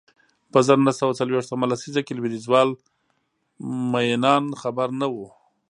[0.51, 2.69] په زر نه سوه څلویښتمه لسیزه کې لوېدیځوال
[3.93, 5.15] مینان خبر نه و